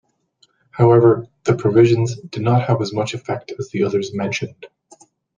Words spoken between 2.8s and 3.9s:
as much effect as the